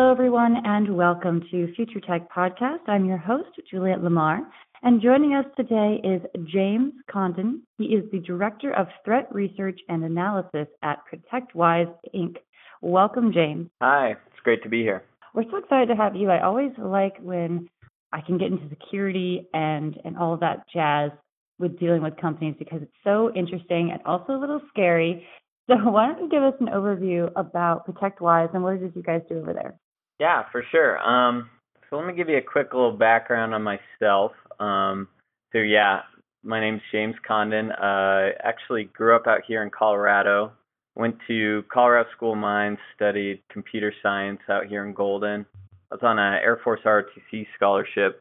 [0.00, 2.78] Hello, everyone, and welcome to Future Tech Podcast.
[2.88, 4.40] I'm your host, Juliet Lamar,
[4.82, 7.62] and joining us today is James Condon.
[7.76, 12.36] He is the Director of Threat Research and Analysis at ProtectWise Inc.
[12.80, 13.68] Welcome, James.
[13.82, 15.04] Hi, it's great to be here.
[15.34, 16.30] We're so excited to have you.
[16.30, 17.68] I always like when
[18.10, 21.10] I can get into security and and all of that jazz
[21.58, 25.26] with dealing with companies because it's so interesting and also a little scary.
[25.68, 29.02] So why don't you give us an overview about ProtectWise and what it is you
[29.02, 29.74] guys do over there?
[30.20, 30.98] Yeah, for sure.
[30.98, 31.48] Um,
[31.88, 34.32] so let me give you a quick little background on myself.
[34.60, 35.08] Um,
[35.50, 36.00] so yeah,
[36.44, 37.72] my name's James Condon.
[37.72, 40.52] Uh, actually grew up out here in Colorado.
[40.94, 45.46] Went to Colorado School of Mines, studied computer science out here in Golden.
[45.90, 48.20] I was on an Air Force ROTC scholarship,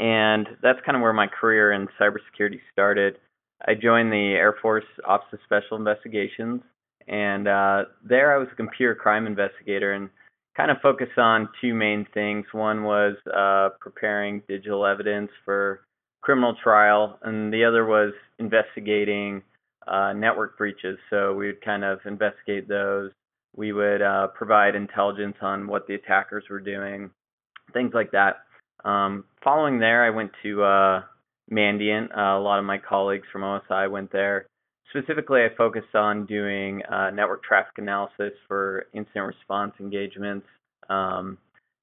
[0.00, 3.18] and that's kind of where my career in cybersecurity started.
[3.66, 6.62] I joined the Air Force Office of Special Investigations,
[7.06, 10.10] and uh, there I was a computer crime investigator and
[10.58, 12.44] kind of focused on two main things.
[12.50, 15.82] One was uh, preparing digital evidence for
[16.20, 19.42] criminal trial, and the other was investigating
[19.86, 20.98] uh, network breaches.
[21.10, 23.12] So we would kind of investigate those.
[23.56, 27.10] We would uh, provide intelligence on what the attackers were doing,
[27.72, 28.38] things like that.
[28.84, 31.02] Um, following there, I went to uh,
[31.52, 32.10] Mandiant.
[32.16, 34.46] Uh, a lot of my colleagues from OSI went there.
[34.90, 40.46] Specifically, I focused on doing uh, network traffic analysis for incident response engagements,
[40.88, 41.36] um,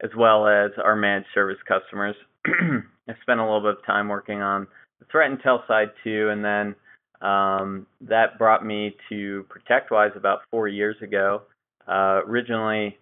[0.04, 2.16] as well as our managed service customers.
[2.48, 4.68] I spent a little bit of time working on
[5.00, 6.76] the threat intel side too, and then
[7.22, 11.44] um, that brought me to ProtectWise about four years ago.
[11.88, 12.98] Uh, originally,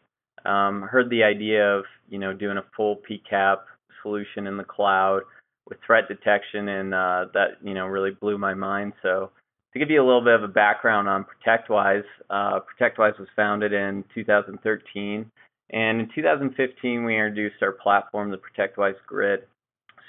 [0.45, 3.57] um, heard the idea of you know doing a full PCAP
[4.01, 5.21] solution in the cloud
[5.69, 8.91] with threat detection, and uh, that you know really blew my mind.
[9.01, 9.31] So
[9.73, 13.73] to give you a little bit of a background on ProtectWise, uh, ProtectWise was founded
[13.73, 15.31] in 2013,
[15.71, 19.41] and in 2015 we introduced our platform, the ProtectWise Grid.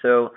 [0.02, 0.32] So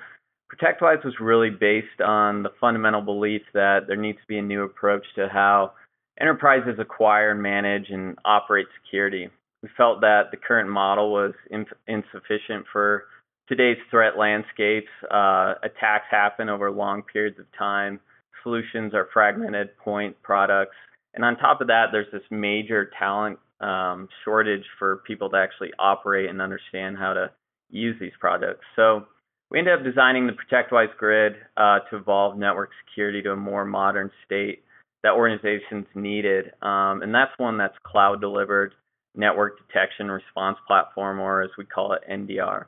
[0.49, 4.63] ProtectWise was really based on the fundamental belief that there needs to be a new
[4.63, 5.73] approach to how
[6.21, 9.29] enterprises acquire manage and operate security.
[9.61, 13.05] We felt that the current model was in, insufficient for
[13.49, 14.87] today's threat landscapes.
[15.11, 17.99] Uh, attacks happen over long periods of time
[18.47, 20.75] solutions are fragmented point products.
[21.13, 25.71] And on top of that, there's this major talent um, shortage for people to actually
[25.79, 27.31] operate and understand how to
[27.69, 28.63] use these products.
[28.77, 29.05] So
[29.51, 33.65] we ended up designing the ProtectWise grid uh, to evolve network security to a more
[33.65, 34.63] modern state
[35.03, 36.53] that organizations needed.
[36.61, 38.73] Um, and that's one that's cloud delivered
[39.15, 42.65] network detection response platform, or as we call it, NDR.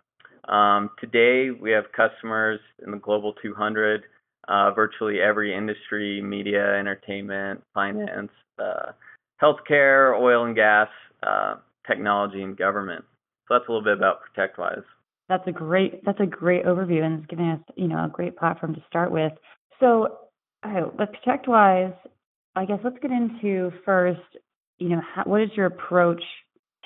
[0.51, 4.03] Um, today, we have customers in the Global 200
[4.47, 8.91] uh, virtually every industry, media, entertainment, finance, uh,
[9.41, 10.87] healthcare, oil and gas,
[11.23, 11.55] uh,
[11.87, 13.03] technology, and government.
[13.47, 14.83] So that's a little bit about ProtectWise.
[15.27, 18.35] That's a great that's a great overview, and it's giving us you know a great
[18.35, 19.31] platform to start with.
[19.79, 20.17] So,
[20.65, 21.95] with ProtectWise,
[22.55, 24.19] I guess let's get into first.
[24.79, 26.23] You know, how, what is your approach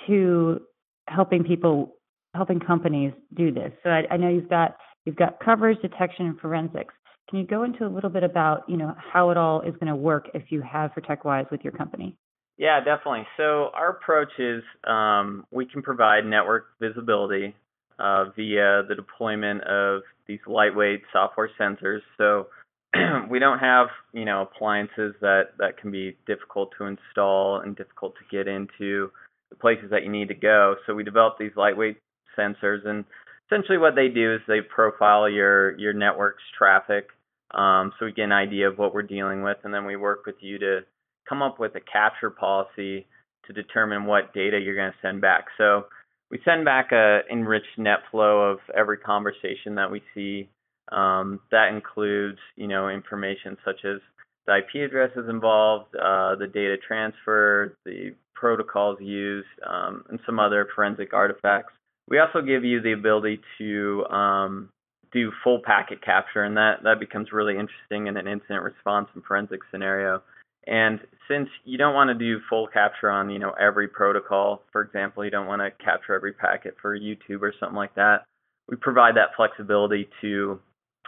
[0.07, 0.61] to
[1.07, 1.95] helping people,
[2.35, 3.71] helping companies do this?
[3.83, 4.75] So I, I know you've got
[5.05, 6.93] you've got coverage, detection, and forensics.
[7.29, 9.87] Can you go into a little bit about, you know, how it all is going
[9.87, 12.15] to work if you have ProtectWise with your company?
[12.57, 13.25] Yeah, definitely.
[13.37, 17.55] So our approach is um, we can provide network visibility
[17.97, 22.01] uh, via the deployment of these lightweight software sensors.
[22.17, 22.47] So
[23.29, 28.13] we don't have, you know, appliances that that can be difficult to install and difficult
[28.15, 29.11] to get into
[29.49, 30.75] the places that you need to go.
[30.85, 31.97] So we develop these lightweight
[32.37, 33.05] sensors, and
[33.53, 37.07] essentially what they do is they profile your your network's traffic
[37.53, 40.25] um, so we get an idea of what we're dealing with, and then we work
[40.25, 40.81] with you to
[41.29, 43.05] come up with a capture policy
[43.45, 45.45] to determine what data you're going to send back.
[45.57, 45.85] So
[46.31, 50.49] we send back a enriched net flow of every conversation that we see.
[50.91, 53.99] Um, that includes, you know, information such as
[54.45, 60.67] the IP addresses involved, uh, the data transfer, the protocols used, um, and some other
[60.75, 61.73] forensic artifacts.
[62.07, 64.69] We also give you the ability to um,
[65.11, 69.23] do full packet capture, and that that becomes really interesting in an incident response and
[69.23, 70.21] forensic scenario.
[70.65, 74.81] And since you don't want to do full capture on you know every protocol, for
[74.81, 78.25] example, you don't want to capture every packet for YouTube or something like that.
[78.69, 80.59] we provide that flexibility to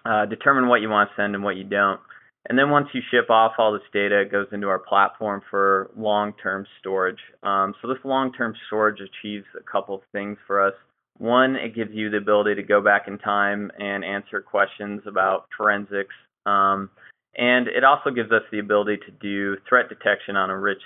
[0.05, 1.99] uh, determine what you want to send and what you don't.
[2.47, 5.89] And then once you ship off all this data, it goes into our platform for
[5.97, 7.19] long-term storage.
[7.41, 10.73] Um, so this long-term storage achieves a couple of things for us.
[11.17, 15.45] One, it gives you the ability to go back in time and answer questions about
[15.57, 16.13] forensics.
[16.45, 16.91] Um,
[17.35, 20.81] and it also gives us the ability to do threat detection on a rich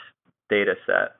[0.50, 1.16] data set.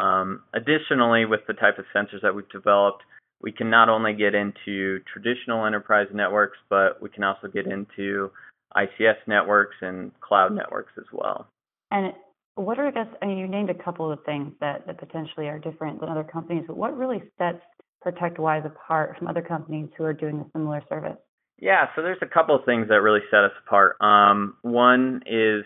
[0.00, 3.02] Um, additionally, with the type of sensors that we've developed,
[3.42, 8.30] we can not only get into traditional enterprise networks, but we can also get into
[8.76, 11.48] ICS networks and cloud networks as well.
[11.90, 12.12] And
[12.56, 15.48] what are, I guess, I mean, you named a couple of things that, that potentially
[15.48, 17.60] are different than other companies, but what really sets
[18.04, 21.16] ProtectWise apart from other companies who are doing a similar service?
[21.58, 23.96] Yeah, so there's a couple of things that really set us apart.
[24.00, 25.64] Um, one is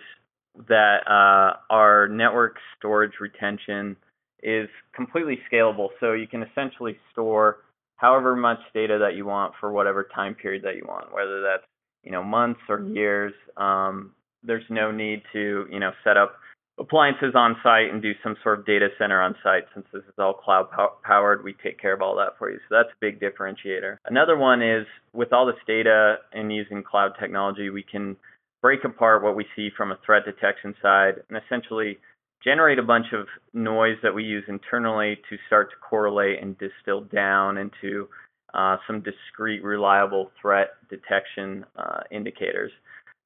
[0.68, 3.96] that uh, our network storage retention
[4.42, 5.88] is completely scalable.
[5.98, 7.58] So you can essentially store
[7.96, 11.64] however much data that you want for whatever time period that you want, whether that's
[12.04, 13.32] you know months or years.
[13.56, 14.12] Um,
[14.42, 16.36] there's no need to you know set up
[16.78, 19.64] appliances on site and do some sort of data center on site.
[19.74, 20.68] Since this is all cloud
[21.04, 22.58] powered, we take care of all that for you.
[22.68, 23.98] So that's a big differentiator.
[24.06, 28.16] Another one is with all this data and using cloud technology, we can
[28.62, 31.98] break apart what we see from a threat detection side and essentially
[32.42, 37.02] generate a bunch of noise that we use internally to start to correlate and distill
[37.02, 38.08] down into
[38.54, 42.72] uh, some discrete, reliable threat detection uh, indicators.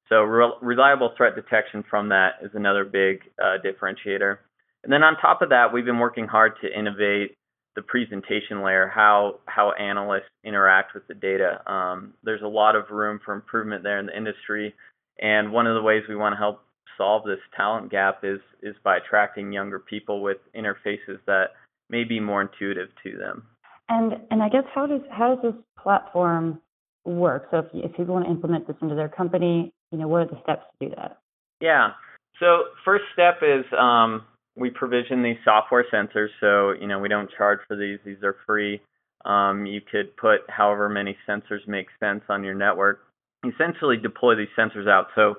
[0.09, 4.37] So re- reliable threat detection from that is another big uh, differentiator.
[4.83, 7.35] And then on top of that, we've been working hard to innovate
[7.75, 11.59] the presentation layer, how how analysts interact with the data.
[11.69, 14.73] Um, there's a lot of room for improvement there in the industry,
[15.19, 16.61] and one of the ways we want to help
[16.97, 21.47] solve this talent gap is is by attracting younger people with interfaces that
[21.89, 23.43] may be more intuitive to them.
[23.89, 26.59] And and I guess how does how does this platform
[27.05, 27.47] work?
[27.51, 30.27] So if if people want to implement this into their company, you know, what are
[30.27, 31.19] the steps to do that?
[31.61, 31.91] Yeah.
[32.39, 34.23] So first step is um,
[34.55, 36.29] we provision these software sensors.
[36.39, 38.81] So you know we don't charge for these; these are free.
[39.23, 43.01] Um, you could put however many sensors make sense on your network.
[43.47, 45.07] Essentially, deploy these sensors out.
[45.15, 45.35] So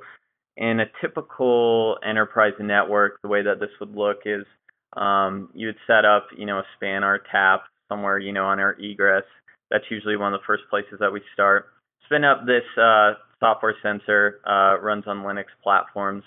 [0.57, 4.45] in a typical enterprise network, the way that this would look is
[4.97, 8.47] um, you would set up, you know, a span or a tap somewhere, you know,
[8.47, 9.25] on our egress.
[9.71, 11.67] That's usually one of the first places that we start.
[12.05, 16.23] Spin up this uh, software sensor, uh, runs on Linux platforms,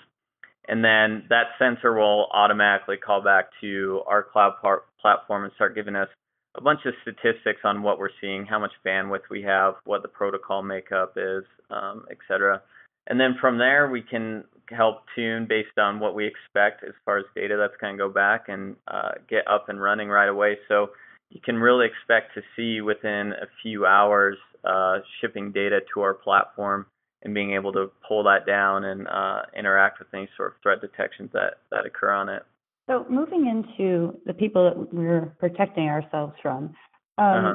[0.68, 5.74] and then that sensor will automatically call back to our cloud par- platform and start
[5.74, 6.08] giving us
[6.56, 10.08] a bunch of statistics on what we're seeing, how much bandwidth we have, what the
[10.08, 12.60] protocol makeup is, um, et cetera.
[13.06, 17.18] And then from there, we can help tune based on what we expect as far
[17.18, 20.58] as data that's going to go back and uh, get up and running right away.
[20.68, 20.90] So
[21.30, 26.14] you can really expect to see within a few hours uh, shipping data to our
[26.14, 26.86] platform
[27.22, 30.80] and being able to pull that down and uh, interact with any sort of threat
[30.80, 32.42] detections that, that occur on it.
[32.88, 36.74] So moving into the people that we're protecting ourselves from, um,
[37.18, 37.54] uh-huh.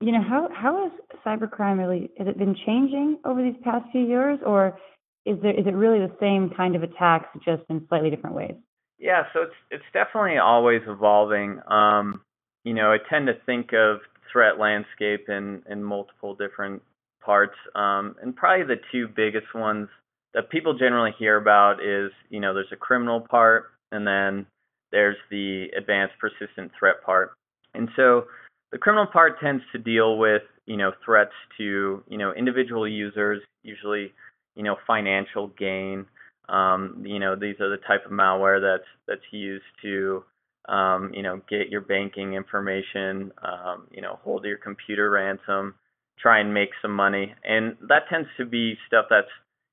[0.00, 0.92] you know, how how has
[1.26, 4.78] cybercrime really has it been changing over these past few years, or
[5.24, 8.54] is there is it really the same kind of attacks just in slightly different ways?
[8.98, 11.60] Yeah, so it's it's definitely always evolving.
[11.68, 12.20] Um,
[12.66, 14.00] you know, I tend to think of
[14.32, 16.82] threat landscape in in multiple different
[17.24, 19.88] parts, um, and probably the two biggest ones
[20.34, 24.46] that people generally hear about is you know there's a criminal part, and then
[24.90, 27.34] there's the advanced persistent threat part.
[27.74, 28.24] And so
[28.72, 33.42] the criminal part tends to deal with you know threats to you know individual users,
[33.62, 34.12] usually
[34.56, 36.06] you know, financial gain.
[36.48, 40.24] Um, you know, these are the type of malware that's that's used to,
[40.68, 45.74] um, you know, get your banking information, um, you know, hold your computer ransom,
[46.18, 49.26] try and make some money, and that tends to be stuff that's,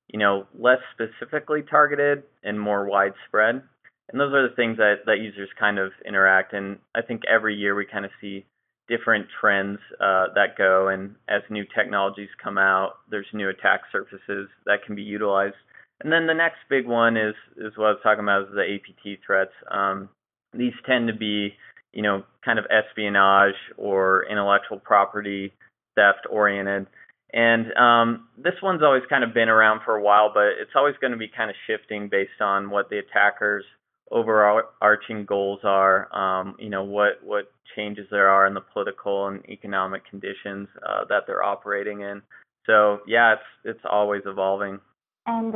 [0.07, 3.61] you know, less specifically targeted and more widespread.
[4.09, 6.53] And those are the things that that users kind of interact.
[6.53, 8.45] And I think every year we kind of see
[8.87, 14.49] different trends uh, that go, and as new technologies come out, there's new attack surfaces
[14.65, 15.55] that can be utilized.
[16.01, 18.75] And then the next big one is is what I was talking about is the
[18.75, 19.53] APT threats.
[19.71, 20.09] Um,
[20.53, 21.53] these tend to be,
[21.91, 25.53] you know, kind of espionage or intellectual property
[25.95, 26.87] theft oriented.
[27.33, 30.95] And um, this one's always kind of been around for a while, but it's always
[31.01, 33.65] going to be kind of shifting based on what the attackers
[34.11, 39.43] overarching goals are, um, you know, what what changes there are in the political and
[39.49, 42.21] economic conditions uh, that they're operating in.
[42.67, 44.79] So yeah, it's it's always evolving.
[45.25, 45.55] And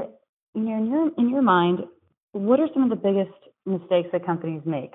[0.56, 1.82] you know, in your in your mind,
[2.32, 4.93] what are some of the biggest mistakes that companies make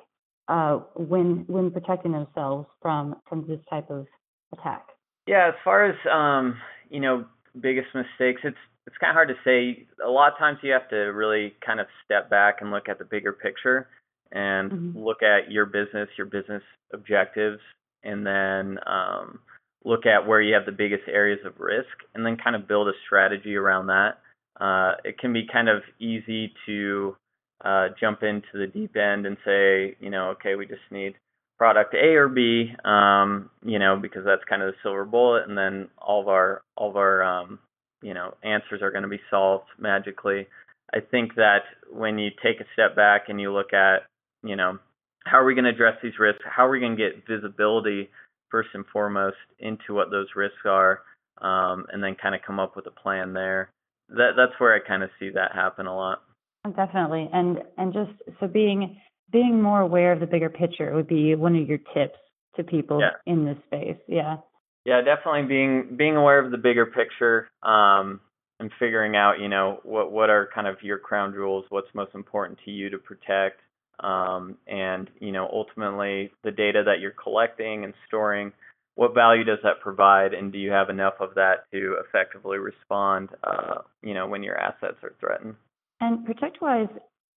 [0.49, 4.07] uh, when when protecting themselves from from this type of
[4.53, 4.87] attack?
[5.27, 6.59] Yeah, as far as um,
[6.91, 7.25] you know,
[7.61, 9.87] biggest mistakes, it's it's kind of hard to say.
[10.05, 12.99] A lot of times you have to really kind of step back and look at
[12.99, 13.89] the bigger picture
[14.33, 14.99] and mm-hmm.
[14.99, 16.63] look at your business, your business
[16.93, 17.61] objectives,
[18.03, 19.39] and then um,
[19.85, 22.89] look at where you have the biggest areas of risk, and then kind of build
[22.89, 24.19] a strategy around that.
[24.61, 27.17] Uh, it can be kind of easy to
[27.65, 31.15] uh, jump into the deep end and say, you know, okay, we just need
[31.59, 35.57] product A or B, um, you know, because that's kind of the silver bullet, and
[35.57, 37.59] then all of our all of our um,
[38.03, 40.49] you know answers are going to be solved magically.
[40.95, 44.03] I think that when you take a step back and you look at,
[44.43, 44.79] you know,
[45.25, 46.43] how are we going to address these risks?
[46.45, 48.11] How are we going to get visibility
[48.51, 51.01] first and foremost into what those risks are,
[51.41, 53.71] um, and then kind of come up with a plan there.
[54.11, 56.23] That that's where I kind of see that happen a lot.
[56.65, 58.97] Definitely, and and just so being
[59.33, 62.19] being more aware of the bigger picture would be one of your tips
[62.57, 63.33] to people yeah.
[63.33, 63.97] in this space.
[64.07, 64.37] Yeah.
[64.85, 68.21] Yeah, definitely being being aware of the bigger picture um,
[68.59, 72.15] and figuring out, you know, what what are kind of your crown jewels, what's most
[72.15, 73.61] important to you to protect,
[74.01, 78.53] um, and you know, ultimately the data that you're collecting and storing.
[78.95, 83.31] What value does that provide, and do you have enough of that to effectively respond,
[83.43, 85.55] uh, you know, when your assets are threatened?
[86.03, 86.91] And ProtectWise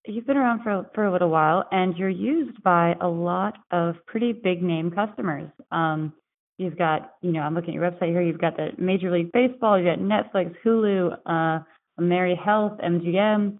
[0.07, 3.95] you've been around for for a little while, and you're used by a lot of
[4.07, 5.49] pretty big name customers.
[5.71, 6.13] Um,
[6.57, 8.21] you've got, you know, I'm looking at your website here.
[8.21, 11.63] You've got the Major League Baseball, you've got Netflix, Hulu, uh,
[11.99, 13.59] Mary Health, MGM.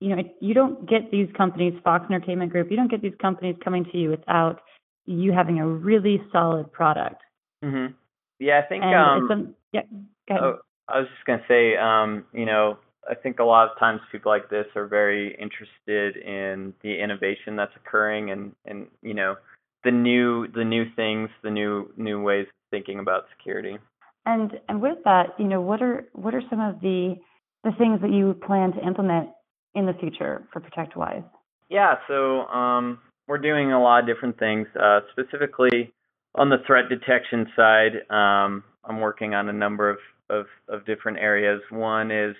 [0.00, 2.70] You know, you don't get these companies, Fox Entertainment Group.
[2.70, 4.60] You don't get these companies coming to you without
[5.06, 7.22] you having a really solid product.
[7.62, 7.94] Mhm.
[8.38, 8.84] Yeah, I think.
[8.84, 9.82] Um, yeah.
[10.30, 14.00] Oh, I was just gonna say, um, you know, I think a lot of times
[14.10, 19.36] people like this are very interested in the innovation that's occurring and and you know
[19.84, 23.78] the new the new things, the new new ways of thinking about security.
[24.24, 27.16] And and with that, you know, what are what are some of the
[27.64, 29.30] the things that you plan to implement
[29.74, 31.24] in the future for ProtectWise?
[31.68, 32.98] Yeah, so um,
[33.28, 34.66] we're doing a lot of different things.
[34.80, 35.92] Uh, specifically
[36.34, 39.98] on the threat detection side, um, I'm working on a number of,
[40.30, 41.60] of, of different areas.
[41.70, 42.36] One is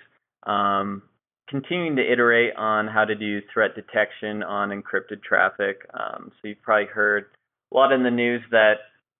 [0.47, 1.03] um,
[1.49, 5.87] continuing to iterate on how to do threat detection on encrypted traffic.
[5.93, 7.25] Um, so you've probably heard
[7.71, 8.75] a lot in the news that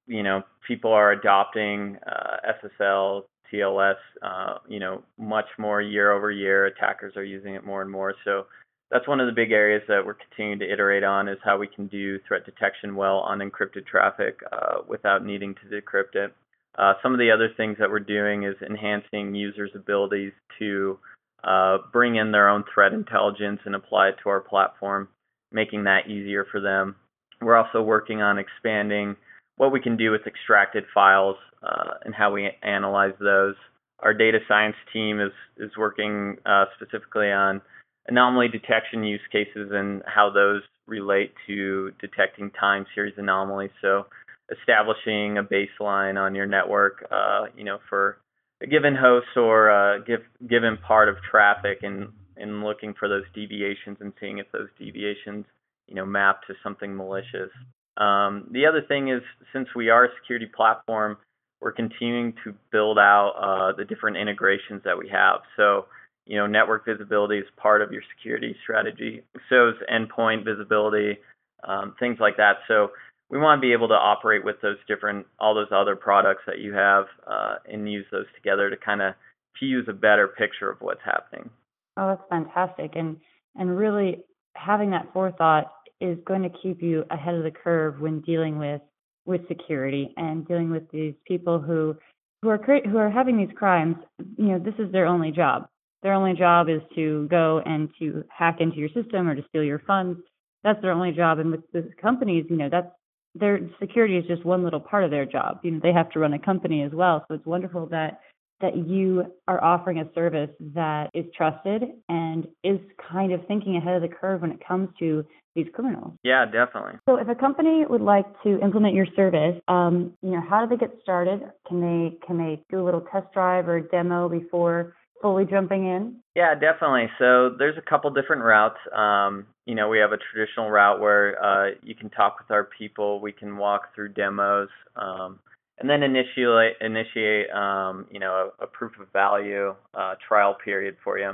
[0.08, 6.32] you know people are adopting uh, SSL, TLS, uh, you know, much more year over
[6.32, 6.66] year.
[6.66, 8.14] Attackers are using it more and more.
[8.26, 8.46] So
[8.92, 11.68] that's one of the big areas that we're continuing to iterate on is how we
[11.68, 16.34] can do threat detection well on encrypted traffic uh, without needing to decrypt it.
[16.78, 20.98] Uh, some of the other things that we're doing is enhancing users' abilities to
[21.44, 25.08] uh, bring in their own threat intelligence and apply it to our platform,
[25.52, 26.96] making that easier for them.
[27.42, 29.16] We're also working on expanding
[29.58, 33.56] what we can do with extracted files uh, and how we analyze those.
[34.00, 37.62] Our data science team is is working uh, specifically on
[38.08, 43.72] anomaly detection use cases and how those relate to detecting time series anomalies.
[43.82, 44.06] So
[44.52, 48.18] establishing a baseline on your network, uh, you know, for
[48.66, 52.10] given host or a give, given part of traffic and
[52.40, 55.46] and looking for those deviations and seeing if those deviations
[55.88, 57.52] you know map to something malicious.
[57.98, 59.22] Um, the other thing is
[59.54, 61.18] since we are a security platform,
[61.62, 65.42] we're continuing to build out uh, the different integrations that we have.
[65.56, 65.86] So
[66.26, 69.24] you know network visibility is part of your security strategy.
[69.50, 71.20] So is endpoint visibility,
[71.64, 72.58] um, things like that.
[72.68, 72.92] So
[73.30, 76.60] we want to be able to operate with those different all those other products that
[76.60, 79.14] you have uh, and use those together to kind of
[79.60, 81.50] fuse a better picture of what's happening.
[81.98, 83.18] Oh, that's fantastic, and
[83.56, 84.24] and really
[84.56, 88.82] having that forethought is going to keep you ahead of the curve when dealing with
[89.26, 91.96] with security and dealing with these people who
[92.42, 93.96] who are who are having these crimes.
[94.38, 95.68] You know, this is their only job.
[96.04, 99.64] Their only job is to go and to hack into your system or to steal
[99.64, 100.20] your funds.
[100.64, 101.40] That's their only job.
[101.40, 102.88] And with the companies, you know, that's
[103.36, 105.60] their security is just one little part of their job.
[105.64, 107.26] You know, they have to run a company as well.
[107.28, 108.22] So it's wonderful that
[108.60, 112.80] that you are offering a service that is trusted and is
[113.12, 115.24] kind of thinking ahead of the curve when it comes to
[115.56, 116.14] these criminals.
[116.24, 116.94] Yeah, definitely.
[117.08, 120.70] So if a company would like to implement your service, um, you know, how do
[120.70, 121.42] they get started?
[121.68, 126.18] Can they can they do a little test drive or demo before fully jumping in?
[126.36, 127.10] Yeah, definitely.
[127.20, 128.78] So there's a couple different routes.
[128.96, 132.64] Um, you know, we have a traditional route where uh, you can talk with our
[132.78, 135.40] people, we can walk through demos, um,
[135.80, 140.96] and then initiate initiate um, you know a, a, proof of value uh, trial period
[141.04, 141.34] for you.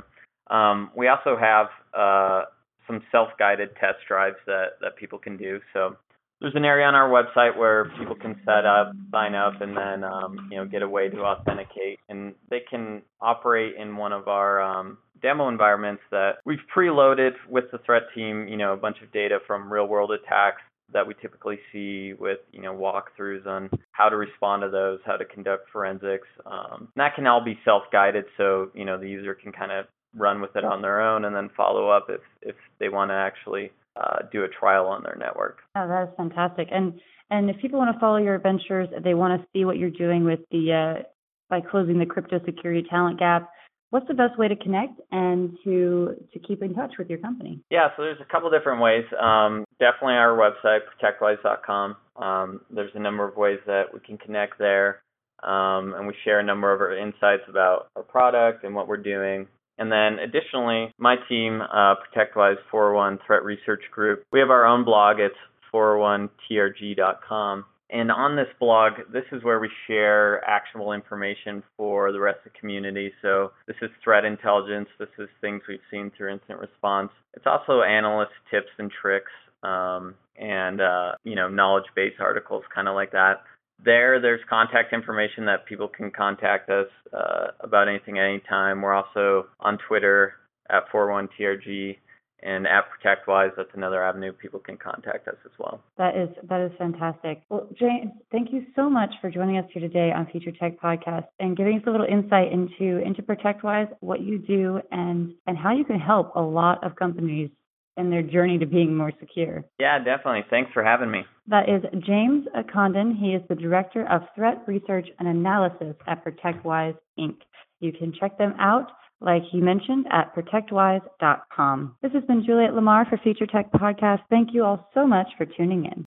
[0.54, 2.44] Um, we also have uh,
[2.86, 5.60] some self-guided test drives that that people can do.
[5.72, 5.96] So
[6.44, 10.04] there's an area on our website where people can set up, sign up, and then
[10.04, 14.28] um, you know get a way to authenticate, and they can operate in one of
[14.28, 18.46] our um, demo environments that we've preloaded with the threat team.
[18.46, 20.60] You know, a bunch of data from real-world attacks
[20.92, 25.16] that we typically see with you know walkthroughs on how to respond to those, how
[25.16, 26.28] to conduct forensics.
[26.44, 29.86] Um, that can all be self-guided, so you know the user can kind of
[30.16, 33.14] run with it on their own and then follow up if if they want to
[33.14, 35.58] actually uh, do a trial on their network.
[35.76, 36.68] Oh, that is fantastic.
[36.70, 39.90] And and if people want to follow your adventures, they want to see what you're
[39.90, 41.02] doing with the uh,
[41.48, 43.50] by closing the crypto security talent gap.
[43.90, 47.60] What's the best way to connect and to to keep in touch with your company?
[47.70, 49.04] Yeah, so there's a couple different ways.
[49.20, 51.96] Um, definitely our website, protectwise.com.
[52.16, 55.00] Um, there's a number of ways that we can connect there,
[55.42, 58.96] um, and we share a number of our insights about our product and what we're
[58.96, 59.46] doing.
[59.78, 64.84] And then additionally, my team, uh, ProtectWise 401 Threat Research Group, we have our own
[64.84, 65.18] blog.
[65.18, 65.34] It's
[65.72, 67.64] 401trg.com.
[67.90, 72.52] And on this blog, this is where we share actionable information for the rest of
[72.52, 73.12] the community.
[73.20, 74.88] So this is threat intelligence.
[74.98, 77.10] This is things we've seen through incident response.
[77.34, 79.30] It's also analyst tips and tricks
[79.62, 83.42] um, and uh, you know knowledge base articles, kind of like that
[83.82, 88.82] there, there's contact information that people can contact us uh, about anything at any time.
[88.82, 90.34] We're also on Twitter
[90.70, 91.96] at 41TRG
[92.44, 93.50] and at ProtectWise.
[93.56, 95.80] That's another avenue people can contact us as well.
[95.96, 97.42] That is that is fantastic.
[97.48, 101.24] Well, James, thank you so much for joining us here today on Future Tech Podcast
[101.40, 105.74] and giving us a little insight into into ProtectWise, what you do, and and how
[105.74, 107.50] you can help a lot of companies
[107.96, 109.64] in their journey to being more secure.
[109.78, 110.44] Yeah, definitely.
[110.50, 111.20] Thanks for having me.
[111.46, 113.14] That is James Condon.
[113.14, 117.36] He is the Director of Threat Research and Analysis at ProtectWise Inc.
[117.80, 121.96] You can check them out, like he mentioned, at protectwise.com.
[122.02, 124.20] This has been Juliet Lamar for Future Tech Podcast.
[124.30, 126.06] Thank you all so much for tuning in.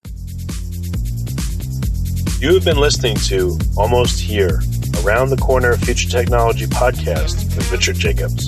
[2.39, 4.61] You have been listening to Almost Here,
[5.03, 8.45] Around the Corner Future Technology podcast with Richard Jacobs.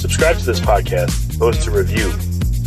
[0.00, 2.12] Subscribe to this podcast, post a review,